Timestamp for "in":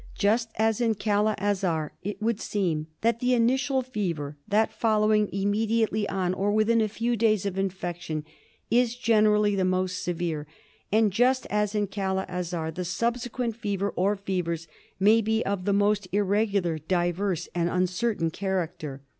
0.81-0.95, 11.75-11.85